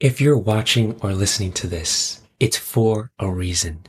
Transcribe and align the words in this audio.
If 0.00 0.18
you're 0.18 0.38
watching 0.38 0.98
or 1.02 1.12
listening 1.12 1.52
to 1.52 1.66
this, 1.66 2.22
it's 2.40 2.56
for 2.56 3.10
a 3.18 3.30
reason. 3.30 3.82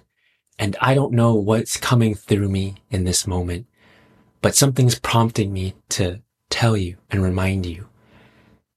And 0.59 0.75
I 0.81 0.93
don't 0.93 1.13
know 1.13 1.35
what's 1.35 1.77
coming 1.77 2.15
through 2.15 2.49
me 2.49 2.75
in 2.89 3.05
this 3.05 3.25
moment, 3.25 3.65
but 4.41 4.53
something's 4.53 4.99
prompting 4.99 5.53
me 5.53 5.73
to 5.91 6.21
tell 6.49 6.75
you 6.75 6.97
and 7.09 7.23
remind 7.23 7.65
you 7.65 7.87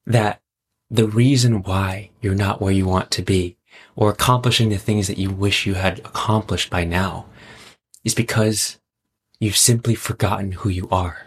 that 0.06 0.42
the 0.88 1.08
reason 1.08 1.64
why 1.64 2.10
you're 2.20 2.36
not 2.36 2.60
where 2.60 2.72
you 2.72 2.86
want 2.86 3.10
to 3.10 3.22
be 3.22 3.56
or 3.96 4.10
accomplishing 4.10 4.68
the 4.68 4.78
things 4.78 5.08
that 5.08 5.18
you 5.18 5.30
wish 5.30 5.66
you 5.66 5.74
had 5.74 5.98
accomplished 5.98 6.70
by 6.70 6.84
now 6.84 7.26
is 8.04 8.14
because 8.14 8.78
you've 9.40 9.56
simply 9.56 9.96
forgotten 9.96 10.52
who 10.52 10.68
you 10.68 10.88
are. 10.92 11.26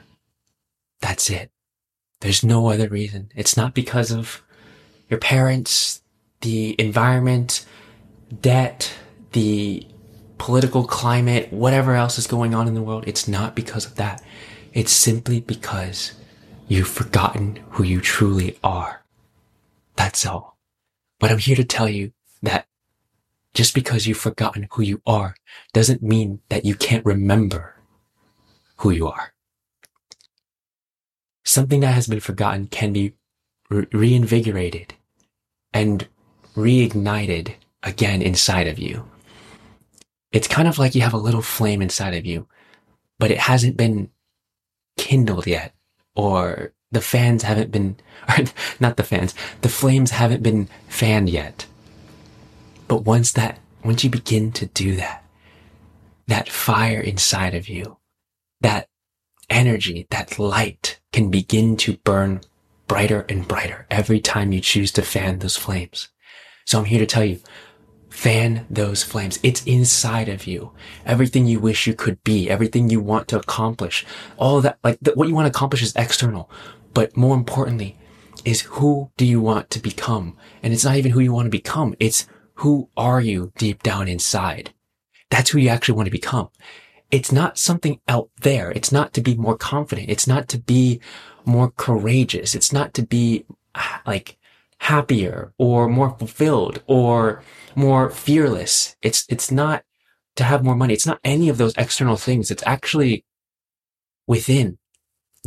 That's 1.01 1.29
it. 1.29 1.51
There's 2.21 2.45
no 2.45 2.69
other 2.69 2.87
reason. 2.87 3.29
It's 3.35 3.57
not 3.57 3.73
because 3.73 4.09
of 4.09 4.41
your 5.09 5.19
parents, 5.19 6.01
the 6.41 6.75
environment, 6.79 7.65
debt, 8.41 8.93
the 9.31 9.85
political 10.37 10.85
climate, 10.85 11.51
whatever 11.51 11.95
else 11.95 12.17
is 12.17 12.27
going 12.27 12.53
on 12.53 12.67
in 12.67 12.73
the 12.73 12.81
world. 12.81 13.03
It's 13.07 13.27
not 13.27 13.55
because 13.55 13.85
of 13.85 13.95
that. 13.95 14.23
It's 14.73 14.91
simply 14.91 15.39
because 15.39 16.13
you've 16.67 16.87
forgotten 16.87 17.59
who 17.71 17.83
you 17.83 18.01
truly 18.01 18.57
are. 18.63 19.03
That's 19.95 20.25
all. 20.25 20.57
But 21.19 21.31
I'm 21.31 21.39
here 21.39 21.55
to 21.55 21.63
tell 21.63 21.89
you 21.89 22.11
that 22.43 22.67
just 23.53 23.73
because 23.73 24.05
you've 24.05 24.17
forgotten 24.17 24.67
who 24.71 24.83
you 24.83 25.01
are 25.07 25.35
doesn't 25.73 26.03
mean 26.03 26.41
that 26.49 26.65
you 26.65 26.75
can't 26.75 27.05
remember 27.05 27.75
who 28.77 28.91
you 28.91 29.07
are. 29.07 29.33
Something 31.43 31.79
that 31.79 31.93
has 31.93 32.07
been 32.07 32.19
forgotten 32.19 32.67
can 32.67 32.93
be 32.93 33.13
re- 33.69 33.87
reinvigorated 33.91 34.93
and 35.73 36.07
reignited 36.55 37.53
again 37.83 38.21
inside 38.21 38.67
of 38.67 38.79
you. 38.79 39.07
It's 40.31 40.47
kind 40.47 40.67
of 40.67 40.77
like 40.77 40.95
you 40.95 41.01
have 41.01 41.13
a 41.13 41.17
little 41.17 41.41
flame 41.41 41.81
inside 41.81 42.13
of 42.13 42.25
you, 42.25 42.47
but 43.19 43.31
it 43.31 43.39
hasn't 43.39 43.77
been 43.77 44.09
kindled 44.97 45.47
yet, 45.47 45.73
or 46.15 46.73
the 46.91 47.01
fans 47.01 47.43
haven't 47.43 47.71
been, 47.71 47.97
or 48.27 48.45
not 48.79 48.97
the 48.97 49.03
fans, 49.03 49.33
the 49.61 49.69
flames 49.69 50.11
haven't 50.11 50.43
been 50.43 50.67
fanned 50.87 51.29
yet. 51.29 51.65
But 52.87 53.03
once 53.03 53.31
that, 53.33 53.59
once 53.83 54.03
you 54.03 54.09
begin 54.09 54.51
to 54.53 54.65
do 54.65 54.95
that, 54.95 55.23
that 56.27 56.49
fire 56.49 56.99
inside 56.99 57.55
of 57.55 57.69
you, 57.69 57.97
that 58.61 58.87
energy, 59.49 60.07
that 60.09 60.39
light 60.39 60.99
can 61.13 61.29
begin 61.29 61.77
to 61.77 61.97
burn 61.97 62.41
brighter 62.87 63.25
and 63.29 63.47
brighter 63.47 63.85
every 63.91 64.19
time 64.19 64.51
you 64.51 64.61
choose 64.61 64.91
to 64.93 65.01
fan 65.01 65.39
those 65.39 65.57
flames. 65.57 66.09
So 66.65 66.79
I'm 66.79 66.85
here 66.85 66.99
to 66.99 67.05
tell 67.05 67.23
you, 67.23 67.39
fan 68.09 68.65
those 68.69 69.03
flames. 69.03 69.39
It's 69.43 69.63
inside 69.65 70.29
of 70.29 70.47
you. 70.47 70.71
Everything 71.05 71.45
you 71.45 71.59
wish 71.59 71.87
you 71.87 71.93
could 71.93 72.23
be, 72.23 72.49
everything 72.49 72.89
you 72.89 72.99
want 72.99 73.27
to 73.29 73.39
accomplish, 73.39 74.05
all 74.37 74.61
that, 74.61 74.79
like 74.83 74.97
the, 75.01 75.11
what 75.13 75.27
you 75.27 75.35
want 75.35 75.45
to 75.45 75.55
accomplish 75.55 75.83
is 75.83 75.95
external. 75.95 76.49
But 76.93 77.15
more 77.15 77.35
importantly, 77.35 77.97
is 78.43 78.61
who 78.61 79.11
do 79.17 79.25
you 79.25 79.41
want 79.41 79.69
to 79.71 79.79
become? 79.79 80.37
And 80.63 80.73
it's 80.73 80.85
not 80.85 80.95
even 80.95 81.11
who 81.11 81.19
you 81.19 81.33
want 81.33 81.45
to 81.45 81.51
become. 81.51 81.95
It's 81.99 82.27
who 82.55 82.89
are 82.97 83.21
you 83.21 83.51
deep 83.57 83.83
down 83.83 84.07
inside? 84.07 84.73
That's 85.29 85.51
who 85.51 85.59
you 85.59 85.69
actually 85.69 85.95
want 85.95 86.07
to 86.07 86.11
become. 86.11 86.49
It's 87.09 87.31
not 87.31 87.57
something 87.57 87.99
out 88.07 88.29
there. 88.41 88.71
It's 88.71 88.91
not 88.91 89.13
to 89.13 89.21
be 89.21 89.35
more 89.35 89.57
confident. 89.57 90.09
It's 90.09 90.27
not 90.27 90.47
to 90.49 90.57
be 90.57 90.99
more 91.45 91.71
courageous. 91.71 92.53
It's 92.53 92.73
not 92.73 92.93
to 92.95 93.03
be 93.03 93.45
like 94.05 94.37
happier 94.79 95.53
or 95.57 95.87
more 95.87 96.15
fulfilled 96.17 96.83
or 96.85 97.43
more 97.75 98.09
fearless. 98.09 98.95
It's, 99.01 99.25
it's 99.29 99.51
not 99.51 99.83
to 100.35 100.43
have 100.43 100.63
more 100.63 100.75
money. 100.75 100.93
It's 100.93 101.05
not 101.05 101.19
any 101.23 101.49
of 101.49 101.57
those 101.57 101.73
external 101.77 102.17
things. 102.17 102.51
It's 102.51 102.63
actually 102.65 103.25
within 104.27 104.77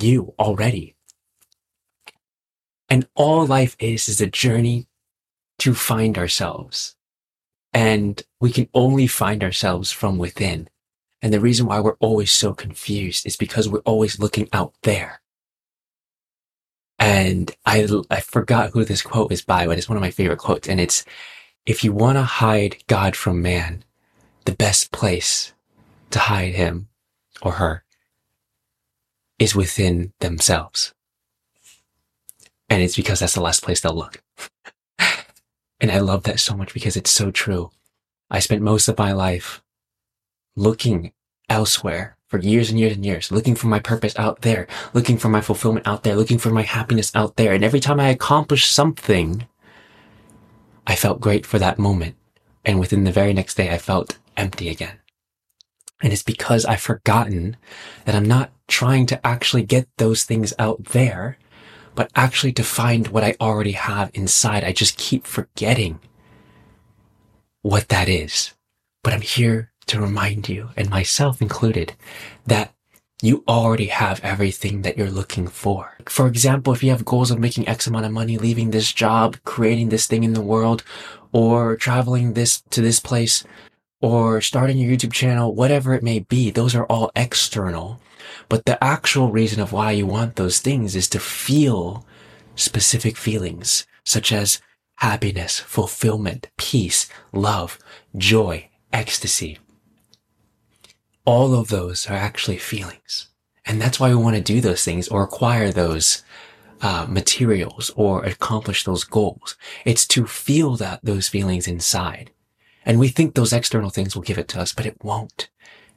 you 0.00 0.34
already. 0.38 0.96
And 2.88 3.06
all 3.14 3.46
life 3.46 3.76
is, 3.78 4.08
is 4.08 4.20
a 4.20 4.26
journey 4.26 4.88
to 5.60 5.74
find 5.74 6.18
ourselves. 6.18 6.96
And 7.72 8.20
we 8.40 8.50
can 8.50 8.68
only 8.74 9.06
find 9.06 9.44
ourselves 9.44 9.92
from 9.92 10.18
within. 10.18 10.68
And 11.22 11.32
the 11.32 11.40
reason 11.40 11.66
why 11.66 11.80
we're 11.80 11.96
always 12.00 12.32
so 12.32 12.54
confused 12.54 13.26
is 13.26 13.36
because 13.36 13.68
we're 13.68 13.80
always 13.80 14.18
looking 14.18 14.48
out 14.52 14.74
there. 14.82 15.20
And 16.98 17.54
I, 17.64 17.86
I 18.10 18.20
forgot 18.20 18.70
who 18.70 18.84
this 18.84 19.02
quote 19.02 19.32
is 19.32 19.42
by, 19.42 19.66
but 19.66 19.78
it's 19.78 19.88
one 19.88 19.96
of 19.96 20.02
my 20.02 20.10
favorite 20.10 20.38
quotes. 20.38 20.68
And 20.68 20.80
it's, 20.80 21.04
if 21.66 21.84
you 21.84 21.92
want 21.92 22.16
to 22.16 22.22
hide 22.22 22.76
God 22.86 23.16
from 23.16 23.42
man, 23.42 23.84
the 24.44 24.52
best 24.52 24.92
place 24.92 25.52
to 26.10 26.18
hide 26.18 26.54
him 26.54 26.88
or 27.42 27.52
her 27.52 27.84
is 29.38 29.54
within 29.54 30.12
themselves. 30.20 30.94
And 32.68 32.82
it's 32.82 32.96
because 32.96 33.20
that's 33.20 33.34
the 33.34 33.40
last 33.40 33.62
place 33.62 33.80
they'll 33.80 33.94
look. 33.94 34.22
and 35.80 35.90
I 35.90 35.98
love 35.98 36.22
that 36.24 36.40
so 36.40 36.54
much 36.56 36.72
because 36.72 36.96
it's 36.96 37.10
so 37.10 37.30
true. 37.30 37.70
I 38.30 38.38
spent 38.38 38.62
most 38.62 38.88
of 38.88 38.98
my 38.98 39.12
life 39.12 39.62
looking 40.60 41.12
elsewhere 41.48 42.16
for 42.28 42.38
years 42.38 42.70
and 42.70 42.78
years 42.78 42.94
and 42.94 43.04
years, 43.04 43.32
looking 43.32 43.56
for 43.56 43.66
my 43.66 43.80
purpose 43.80 44.16
out 44.18 44.42
there, 44.42 44.68
looking 44.92 45.18
for 45.18 45.28
my 45.28 45.40
fulfillment 45.40 45.86
out 45.86 46.04
there, 46.04 46.14
looking 46.14 46.38
for 46.38 46.50
my 46.50 46.62
happiness 46.62 47.10
out 47.14 47.36
there. 47.36 47.52
And 47.52 47.64
every 47.64 47.80
time 47.80 47.98
I 47.98 48.08
accomplished 48.08 48.70
something, 48.70 49.48
I 50.86 50.94
felt 50.94 51.20
great 51.20 51.46
for 51.46 51.58
that 51.58 51.78
moment. 51.78 52.14
And 52.64 52.78
within 52.78 53.04
the 53.04 53.10
very 53.10 53.32
next 53.32 53.56
day, 53.56 53.70
I 53.70 53.78
felt 53.78 54.18
empty 54.36 54.68
again. 54.68 54.98
And 56.02 56.12
it's 56.12 56.22
because 56.22 56.64
I've 56.64 56.80
forgotten 56.80 57.56
that 58.04 58.14
I'm 58.14 58.26
not 58.26 58.52
trying 58.68 59.06
to 59.06 59.26
actually 59.26 59.62
get 59.62 59.88
those 59.96 60.24
things 60.24 60.52
out 60.58 60.84
there, 60.86 61.38
but 61.94 62.10
actually 62.14 62.52
to 62.52 62.62
find 62.62 63.08
what 63.08 63.24
I 63.24 63.34
already 63.40 63.72
have 63.72 64.10
inside. 64.14 64.62
I 64.62 64.72
just 64.72 64.96
keep 64.96 65.26
forgetting 65.26 66.00
what 67.62 67.88
that 67.88 68.08
is. 68.08 68.54
But 69.02 69.14
I'm 69.14 69.22
here 69.22 69.69
to 69.90 70.00
remind 70.00 70.48
you, 70.48 70.70
and 70.76 70.88
myself 70.88 71.42
included, 71.42 71.94
that 72.46 72.72
you 73.20 73.44
already 73.48 73.86
have 73.86 74.20
everything 74.22 74.82
that 74.82 74.96
you're 74.96 75.10
looking 75.10 75.48
for. 75.48 75.96
For 76.06 76.26
example, 76.26 76.72
if 76.72 76.82
you 76.82 76.90
have 76.90 77.04
goals 77.04 77.30
of 77.30 77.38
making 77.38 77.68
X 77.68 77.86
amount 77.86 78.06
of 78.06 78.12
money, 78.12 78.38
leaving 78.38 78.70
this 78.70 78.92
job, 78.92 79.36
creating 79.44 79.88
this 79.88 80.06
thing 80.06 80.22
in 80.22 80.32
the 80.32 80.40
world, 80.40 80.84
or 81.32 81.76
traveling 81.76 82.34
this 82.34 82.62
to 82.70 82.80
this 82.80 83.00
place, 83.00 83.44
or 84.00 84.40
starting 84.40 84.78
your 84.78 84.96
YouTube 84.96 85.12
channel, 85.12 85.54
whatever 85.54 85.92
it 85.92 86.02
may 86.02 86.20
be, 86.20 86.50
those 86.50 86.74
are 86.74 86.86
all 86.86 87.10
external. 87.16 88.00
But 88.48 88.64
the 88.64 88.82
actual 88.82 89.30
reason 89.32 89.60
of 89.60 89.72
why 89.72 89.90
you 89.90 90.06
want 90.06 90.36
those 90.36 90.60
things 90.60 90.94
is 90.94 91.08
to 91.08 91.18
feel 91.18 92.06
specific 92.54 93.16
feelings, 93.16 93.86
such 94.04 94.32
as 94.32 94.62
happiness, 94.96 95.58
fulfillment, 95.58 96.48
peace, 96.56 97.08
love, 97.32 97.78
joy, 98.16 98.70
ecstasy 98.92 99.58
all 101.30 101.54
of 101.54 101.68
those 101.68 102.08
are 102.08 102.14
actually 102.16 102.58
feelings. 102.58 103.28
And 103.64 103.80
that's 103.80 104.00
why 104.00 104.08
we 104.08 104.16
want 104.16 104.34
to 104.34 104.42
do 104.42 104.60
those 104.60 104.84
things 104.84 105.06
or 105.06 105.22
acquire 105.22 105.70
those 105.70 106.24
uh, 106.80 107.06
materials 107.08 107.88
or 107.94 108.24
accomplish 108.24 108.82
those 108.82 109.04
goals. 109.04 109.56
It's 109.84 110.08
to 110.08 110.26
feel 110.26 110.74
that 110.78 110.98
those 111.04 111.28
feelings 111.28 111.68
inside. 111.68 112.32
And 112.84 112.98
we 112.98 113.08
think 113.08 113.34
those 113.34 113.52
external 113.52 113.90
things 113.90 114.16
will 114.16 114.22
give 114.22 114.38
it 114.38 114.48
to 114.48 114.60
us, 114.60 114.72
but 114.72 114.86
it 114.86 114.96
won't. 115.04 115.50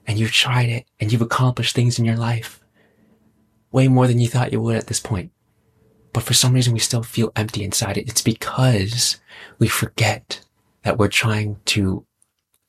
And 0.06 0.20
you've 0.20 0.34
tried 0.34 0.70
it 0.70 0.86
and 1.00 1.12
you've 1.12 1.22
accomplished 1.22 1.74
things 1.74 1.98
in 1.98 2.06
your 2.06 2.18
life 2.18 2.60
way 3.72 3.88
more 3.88 4.06
than 4.06 4.20
you 4.20 4.28
thought 4.28 4.54
you 4.54 4.62
would 4.62 4.76
at 4.76 4.86
this 4.86 5.00
point. 5.00 5.32
But 6.12 6.22
for 6.22 6.36
some 6.36 6.54
reason, 6.54 6.74
we 6.74 6.80
still 6.80 7.02
feel 7.02 7.32
empty 7.36 7.64
inside 7.64 7.98
it. 7.98 8.08
It's 8.08 8.22
because 8.22 9.20
we 9.58 9.68
forget 9.68 10.46
that 10.84 11.00
we're 11.00 11.08
trying 11.08 11.58
to 11.74 12.06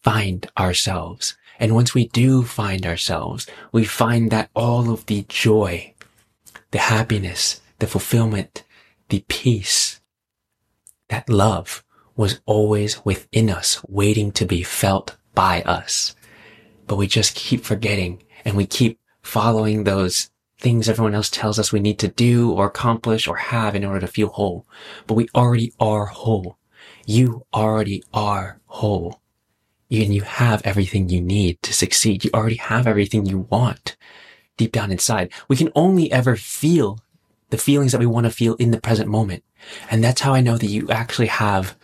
find 0.03 0.51
ourselves 0.57 1.37
and 1.59 1.75
once 1.75 1.95
we 1.95 2.09
do 2.09 2.43
find 2.43 2.85
ourselves, 2.85 3.47
we 3.73 3.85
find 3.85 4.31
that 4.31 4.51
all 4.55 4.91
of 4.91 5.07
the 5.07 5.25
joy, 5.29 5.95
the 6.71 6.79
happiness, 6.79 7.61
the 7.79 7.87
fulfillment, 7.87 8.65
the 9.09 9.25
peace, 9.29 10.01
that 11.09 11.29
love 11.29 11.85
was 12.17 12.41
always 12.47 13.05
within 13.05 13.51
us, 13.51 13.83
waiting 13.89 14.33
to 14.33 14.45
be 14.45 14.63
felt 14.63 15.17
by 15.35 15.63
us. 15.63 16.15
But 16.87 16.97
we 16.97 17.07
just 17.07 17.35
keep 17.35 17.65
forgetting 17.65 18.23
and 18.45 18.57
we 18.57 18.67
keep 18.67 18.99
following 19.23 19.85
those 19.85 20.31
things 20.59 20.89
everyone 20.89 21.15
else 21.15 21.31
tells 21.31 21.59
us 21.59 21.73
we 21.73 21.81
need 21.81 21.99
to 21.99 22.09
do 22.09 22.53
or 22.53 22.67
accomplish 22.67 23.27
or 23.27 23.37
have 23.37 23.75
in 23.75 23.85
order 23.85 24.01
to 24.01 24.07
feel 24.07 24.29
whole. 24.29 24.67
But 25.07 25.15
we 25.15 25.29
already 25.35 25.73
are 25.81 26.07
whole. 26.07 26.59
You 27.07 27.45
already 27.53 28.03
are 28.13 28.61
whole 28.67 29.21
and 29.91 30.15
you 30.15 30.23
have 30.23 30.63
everything 30.65 31.09
you 31.09 31.21
need 31.21 31.63
to 31.63 31.73
succeed. 31.73 32.25
You 32.25 32.31
already 32.35 32.57
have 32.57 32.87
everything 32.87 33.27
you 33.27 33.47
want 33.51 33.97
deep 34.57 34.73
down 34.73 34.91
inside. 34.91 35.33
We 35.49 35.57
can 35.57 35.71
only 35.75 36.11
ever 36.11 36.37
feel 36.37 36.99
the 37.51 37.59
feelings 37.59 37.93
that 37.93 38.01
we 38.01 38.07
want 38.07 38.25
to 38.25 38.31
feel 38.31 38.55
in 38.55 38.71
the 38.71 38.81
present 38.81 39.09
moment. 39.09 39.45
And 39.91 40.03
that's 40.03 40.21
how 40.21 40.35
I 40.35 40.41
know 40.41 40.57
that 40.57 40.67
you 40.67 40.89
actually 40.91 41.29
have 41.29 41.77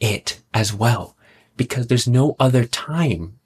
it 0.00 0.40
as 0.52 0.72
well, 0.72 1.16
because 1.56 1.86
there's 1.86 2.08
no 2.08 2.36
other 2.38 2.64
time 2.64 3.38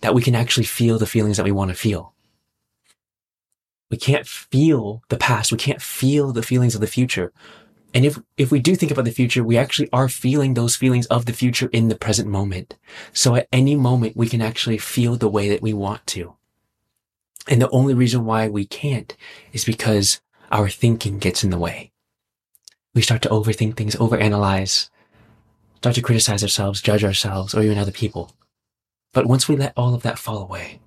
that 0.00 0.14
we 0.14 0.22
can 0.22 0.34
actually 0.34 0.64
feel 0.64 0.98
the 0.98 1.06
feelings 1.06 1.36
that 1.36 1.44
we 1.44 1.52
want 1.52 1.70
to 1.70 1.76
feel. 1.76 2.14
We 3.90 3.96
can't 3.96 4.26
feel 4.26 5.02
the 5.08 5.16
past. 5.16 5.50
We 5.50 5.58
can't 5.58 5.80
feel 5.80 6.32
the 6.32 6.42
feelings 6.42 6.74
of 6.74 6.80
the 6.80 6.86
future. 6.86 7.32
And 7.94 8.04
if, 8.04 8.18
if 8.36 8.50
we 8.50 8.60
do 8.60 8.76
think 8.76 8.92
about 8.92 9.06
the 9.06 9.10
future, 9.10 9.42
we 9.42 9.56
actually 9.56 9.88
are 9.92 10.08
feeling 10.08 10.54
those 10.54 10.76
feelings 10.76 11.06
of 11.06 11.24
the 11.24 11.32
future 11.32 11.70
in 11.72 11.88
the 11.88 11.96
present 11.96 12.28
moment. 12.28 12.76
So 13.12 13.34
at 13.34 13.48
any 13.50 13.76
moment, 13.76 14.16
we 14.16 14.28
can 14.28 14.42
actually 14.42 14.78
feel 14.78 15.16
the 15.16 15.28
way 15.28 15.48
that 15.48 15.62
we 15.62 15.72
want 15.72 16.06
to. 16.08 16.34
And 17.48 17.62
the 17.62 17.70
only 17.70 17.94
reason 17.94 18.26
why 18.26 18.48
we 18.48 18.66
can't 18.66 19.16
is 19.52 19.64
because 19.64 20.20
our 20.52 20.68
thinking 20.68 21.18
gets 21.18 21.42
in 21.42 21.50
the 21.50 21.58
way. 21.58 21.92
We 22.94 23.02
start 23.02 23.22
to 23.22 23.28
overthink 23.30 23.76
things, 23.76 23.96
overanalyze, 23.96 24.90
start 25.76 25.94
to 25.94 26.02
criticize 26.02 26.42
ourselves, 26.42 26.82
judge 26.82 27.04
ourselves, 27.04 27.54
or 27.54 27.62
even 27.62 27.78
other 27.78 27.92
people. 27.92 28.32
But 29.14 29.26
once 29.26 29.48
we 29.48 29.56
let 29.56 29.72
all 29.76 29.94
of 29.94 30.02
that 30.02 30.18
fall 30.18 30.42
away, 30.42 30.80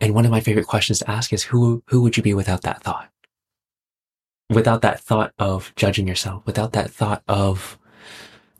and 0.00 0.14
one 0.14 0.24
of 0.24 0.30
my 0.30 0.40
favorite 0.40 0.66
questions 0.66 0.98
to 1.00 1.10
ask 1.10 1.32
is 1.32 1.44
who, 1.44 1.82
who 1.86 2.02
would 2.02 2.16
you 2.16 2.22
be 2.22 2.34
without 2.34 2.62
that 2.62 2.82
thought? 2.82 3.08
Without 4.50 4.82
that 4.82 5.00
thought 5.00 5.32
of 5.38 5.72
judging 5.76 6.08
yourself, 6.08 6.44
without 6.46 6.72
that 6.72 6.90
thought 6.90 7.22
of 7.28 7.78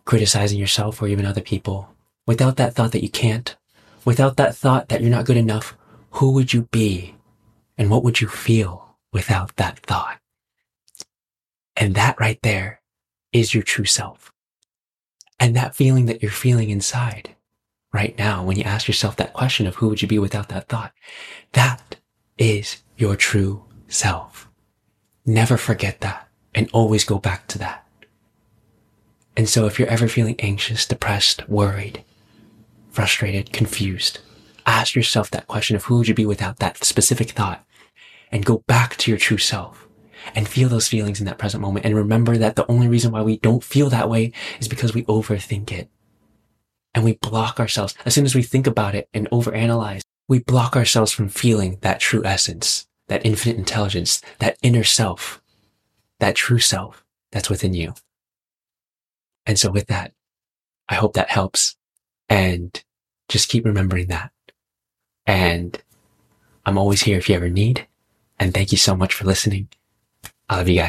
criticizing 0.04 0.58
yourself 0.58 1.00
or 1.00 1.08
even 1.08 1.24
other 1.24 1.40
people, 1.40 1.88
without 2.26 2.56
that 2.56 2.74
thought 2.74 2.92
that 2.92 3.02
you 3.02 3.08
can't, 3.08 3.56
without 4.04 4.36
that 4.36 4.54
thought 4.54 4.88
that 4.88 5.00
you're 5.00 5.10
not 5.10 5.24
good 5.24 5.36
enough, 5.36 5.76
who 6.12 6.32
would 6.32 6.52
you 6.52 6.62
be 6.70 7.14
and 7.78 7.90
what 7.90 8.04
would 8.04 8.20
you 8.20 8.28
feel 8.28 8.96
without 9.12 9.56
that 9.56 9.78
thought? 9.80 10.18
And 11.76 11.94
that 11.94 12.18
right 12.18 12.40
there 12.42 12.80
is 13.32 13.54
your 13.54 13.62
true 13.62 13.84
self. 13.84 14.32
And 15.40 15.54
that 15.56 15.76
feeling 15.76 16.06
that 16.06 16.22
you're 16.22 16.30
feeling 16.32 16.70
inside 16.70 17.36
right 17.92 18.18
now, 18.18 18.42
when 18.42 18.56
you 18.56 18.64
ask 18.64 18.88
yourself 18.88 19.16
that 19.16 19.32
question 19.32 19.66
of 19.66 19.76
who 19.76 19.88
would 19.88 20.02
you 20.02 20.08
be 20.08 20.18
without 20.18 20.48
that 20.48 20.68
thought, 20.68 20.92
that 21.52 21.96
is 22.36 22.82
your 22.96 23.16
true 23.16 23.64
self. 23.86 24.47
Never 25.28 25.58
forget 25.58 26.00
that 26.00 26.26
and 26.54 26.70
always 26.72 27.04
go 27.04 27.18
back 27.18 27.48
to 27.48 27.58
that. 27.58 27.86
And 29.36 29.46
so 29.46 29.66
if 29.66 29.78
you're 29.78 29.86
ever 29.86 30.08
feeling 30.08 30.36
anxious, 30.38 30.86
depressed, 30.86 31.46
worried, 31.50 32.02
frustrated, 32.88 33.52
confused, 33.52 34.20
ask 34.64 34.94
yourself 34.94 35.30
that 35.30 35.46
question 35.46 35.76
of 35.76 35.84
who 35.84 35.98
would 35.98 36.08
you 36.08 36.14
be 36.14 36.24
without 36.24 36.60
that 36.60 36.82
specific 36.82 37.32
thought 37.32 37.62
and 38.32 38.46
go 38.46 38.64
back 38.66 38.96
to 38.96 39.10
your 39.10 39.18
true 39.18 39.36
self 39.36 39.86
and 40.34 40.48
feel 40.48 40.70
those 40.70 40.88
feelings 40.88 41.20
in 41.20 41.26
that 41.26 41.36
present 41.36 41.60
moment. 41.60 41.84
And 41.84 41.94
remember 41.94 42.38
that 42.38 42.56
the 42.56 42.66
only 42.66 42.88
reason 42.88 43.12
why 43.12 43.20
we 43.20 43.36
don't 43.36 43.62
feel 43.62 43.90
that 43.90 44.08
way 44.08 44.32
is 44.60 44.66
because 44.66 44.94
we 44.94 45.04
overthink 45.04 45.70
it 45.70 45.90
and 46.94 47.04
we 47.04 47.18
block 47.20 47.60
ourselves. 47.60 47.94
As 48.06 48.14
soon 48.14 48.24
as 48.24 48.34
we 48.34 48.42
think 48.42 48.66
about 48.66 48.94
it 48.94 49.10
and 49.12 49.28
overanalyze, 49.28 50.00
we 50.26 50.38
block 50.38 50.74
ourselves 50.74 51.12
from 51.12 51.28
feeling 51.28 51.76
that 51.82 52.00
true 52.00 52.24
essence, 52.24 52.87
that 53.08 53.24
infinite 53.26 53.58
intelligence, 53.58 54.22
that 54.38 54.56
inner 54.62 54.84
self, 54.84 55.42
that 56.20 56.36
true 56.36 56.58
self 56.58 57.04
that's 57.32 57.50
within 57.50 57.74
you. 57.74 57.94
And 59.46 59.58
so 59.58 59.70
with 59.70 59.86
that, 59.86 60.12
I 60.88 60.94
hope 60.94 61.14
that 61.14 61.30
helps 61.30 61.76
and 62.28 62.82
just 63.28 63.48
keep 63.48 63.64
remembering 63.64 64.08
that. 64.08 64.30
And 65.26 65.80
I'm 66.64 66.78
always 66.78 67.02
here 67.02 67.18
if 67.18 67.28
you 67.28 67.34
ever 67.34 67.48
need. 67.48 67.86
And 68.38 68.54
thank 68.54 68.72
you 68.72 68.78
so 68.78 68.94
much 68.94 69.14
for 69.14 69.24
listening. 69.24 69.68
I 70.48 70.56
love 70.56 70.68
you 70.68 70.76
guys. 70.76 70.86